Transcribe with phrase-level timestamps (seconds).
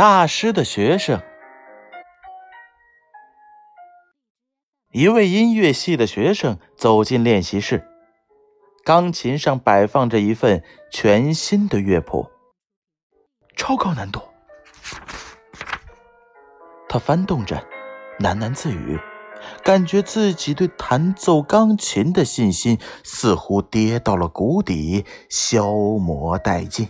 [0.00, 1.20] 大师的学生，
[4.92, 7.86] 一位音乐系的学生走进练习室，
[8.82, 12.30] 钢琴上摆放着一份全新的乐谱，
[13.54, 14.22] 超高难度。
[16.88, 17.62] 他翻动着，
[18.20, 18.98] 喃喃自语，
[19.62, 26.88] 感觉自己对弹奏钢琴的信心似乎跌到了谷底，消磨殆尽。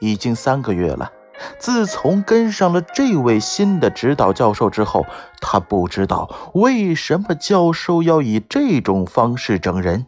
[0.00, 1.12] 已经三个月了，
[1.58, 5.06] 自从跟上了这位新的指导教授之后，
[5.40, 10.06] 他不知道为什么教授要以这种方式整人。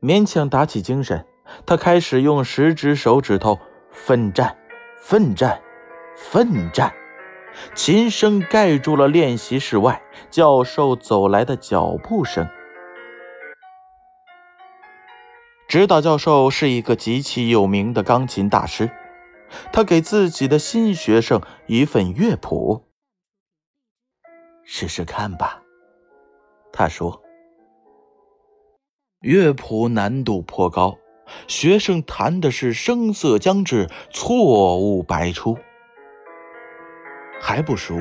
[0.00, 1.26] 勉强打起精神，
[1.66, 3.58] 他开始用十只手指头
[3.90, 4.56] 奋战、
[4.98, 5.60] 奋战、
[6.16, 6.92] 奋战，
[7.74, 12.48] 琴声盖住了练习室外教授走来的脚步声。
[15.70, 18.90] 指导教授是一个极其有名的钢琴大师，
[19.72, 22.88] 他给自己的新学生一份乐谱，
[24.64, 25.62] 试试看吧。
[26.72, 27.22] 他说
[29.22, 30.98] ：“乐谱难度颇高，
[31.46, 35.56] 学生弹的是声色将至，错误百出，
[37.40, 37.96] 还不熟，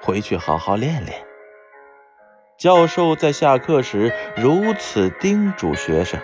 [0.00, 1.26] 回去好好练练。”
[2.58, 6.18] 教授在下课时如此叮嘱学生。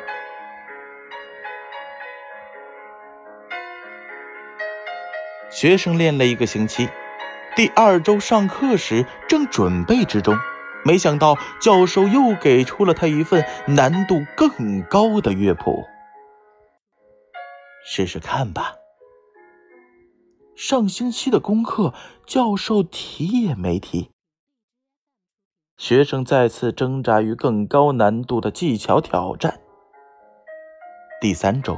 [5.66, 6.88] 学生练了一个星期，
[7.56, 10.38] 第二周上课时正准备之中，
[10.84, 15.82] 没想到教授又给出了他一份难度更高的乐谱。
[17.84, 18.74] 试试看吧。
[20.54, 21.92] 上星期的功课，
[22.24, 24.12] 教授提也没提。
[25.76, 29.58] 学生再次挣扎于更高难度的技巧挑战。
[31.20, 31.76] 第三周，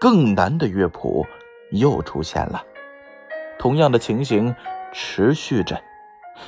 [0.00, 1.24] 更难的乐谱
[1.70, 2.64] 又出现了。
[3.58, 4.54] 同样的情形
[4.92, 5.80] 持续着，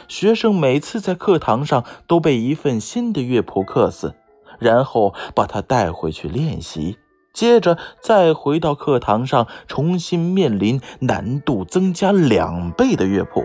[0.08, 4.14] 学生每次在课堂上都被一份新的乐谱克死，
[4.58, 6.98] 然后把它带回去练习，
[7.32, 13.44] 接着再回到课堂上重新面临难度增加两倍的乐谱，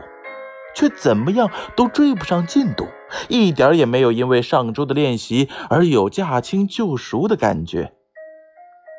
[0.76, 2.86] 却怎么样都追不上进度，
[3.28, 7.94] 一点也没有因为上周的练习而有驾轻就熟的感觉。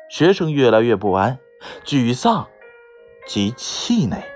[0.09, 1.39] 学生越来越不安、
[1.85, 2.47] 沮丧
[3.27, 4.30] 及气馁。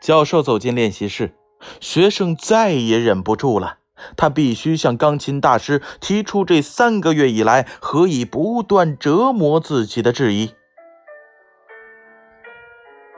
[0.00, 1.34] 教授走进练习室，
[1.80, 3.78] 学生再也忍不住了。
[4.16, 10.54] 他必须向钢琴大师提出这三个月以来何以不断折磨自己的质疑。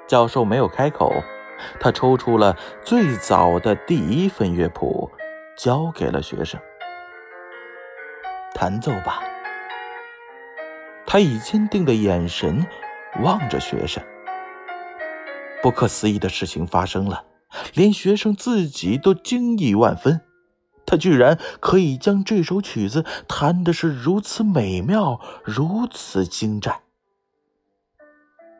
[0.08, 1.12] 教授没有开口，
[1.78, 5.10] 他抽出了最早的第一份乐谱，
[5.56, 6.58] 交给了学生
[8.56, 9.22] ：“弹奏吧。”
[11.06, 12.66] 他以坚定的眼神
[13.22, 14.02] 望着学生。
[15.62, 17.24] 不可思议的事情发生了，
[17.74, 20.20] 连学生自己都惊异万分。
[20.86, 26.80] 他居然可以将这首曲子弹的是如此美妙，如此精湛。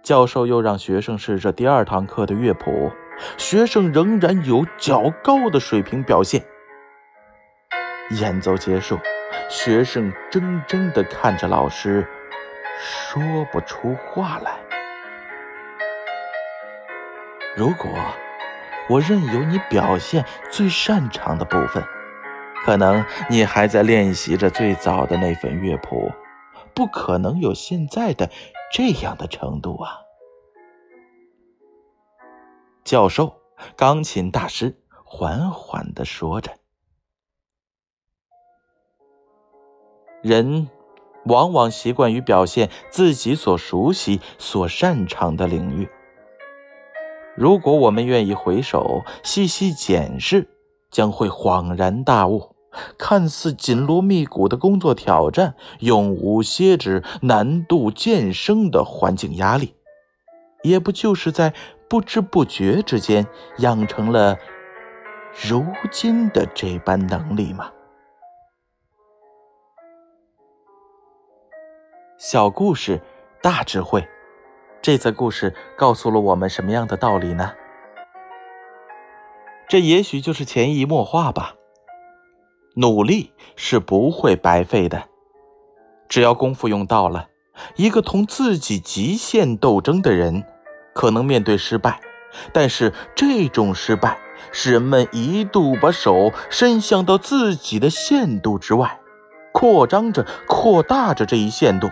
[0.03, 2.91] 教授又让学生试着第二堂课的乐谱，
[3.37, 6.45] 学生仍然有较高的水平表现。
[8.19, 8.99] 演奏结束，
[9.49, 12.07] 学生怔怔地看着老师，
[12.81, 13.23] 说
[13.53, 14.70] 不出话来。
[17.57, 17.91] 如果
[18.89, 21.85] 我任由你表现最擅长的部分，
[22.65, 26.11] 可能你还在练习着最早的那份乐谱，
[26.75, 28.31] 不可能有现在的
[28.73, 29.99] 这样的程度啊！
[32.85, 33.41] 教授，
[33.77, 36.53] 钢琴大师缓缓地说着
[40.23, 40.69] ：“人
[41.25, 45.89] 往往习惯于表现自己所熟悉、所擅长的领域。”
[47.41, 50.47] 如果我们愿意回首细细检视，
[50.91, 52.55] 将会恍然大悟：
[52.99, 59.75] 看似紧锣密鼓的工作挑战，永无歇止、难度渐升的环境压力，
[60.63, 61.55] 也不就是在
[61.89, 63.27] 不知不觉之间
[63.57, 64.37] 养成了
[65.49, 67.73] 如今的这般能力吗？
[72.19, 73.01] 小故事，
[73.41, 74.07] 大智慧。
[74.83, 77.53] 这则故事告诉了我们什么样的道理呢？
[79.69, 81.55] 这也许就是潜移默化吧。
[82.77, 85.05] 努力是不会白费的，
[86.09, 87.29] 只要功夫用到了，
[87.77, 90.45] 一个同自己极限斗争的人，
[90.95, 92.01] 可能面对失败，
[92.53, 94.19] 但是这种失败
[94.51, 98.99] 使人们一度把手伸向到自己的限度之外，
[99.53, 101.91] 扩张着、扩大着这一限度。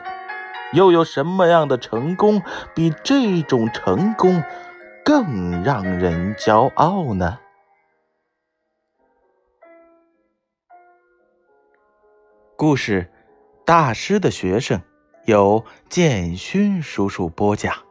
[0.73, 2.43] 又有什么样的成功
[2.75, 4.43] 比这种成功
[5.05, 7.39] 更让人骄傲呢？
[12.57, 13.03] 故事
[13.65, 14.79] 《大师的学生》
[15.25, 17.88] 由建勋叔叔播讲。